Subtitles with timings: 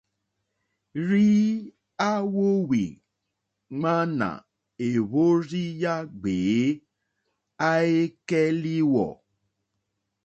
[1.07, 1.43] Rzii
[2.09, 2.83] a wowi
[3.75, 4.29] ŋmana
[4.85, 6.59] èhvrozi ya gbèe,
[7.69, 9.11] a e kɛ liwɔ̀,.